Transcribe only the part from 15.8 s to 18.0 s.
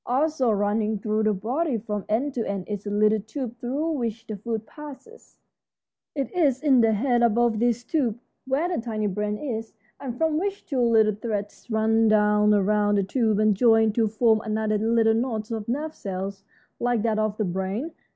cells like that of the brain.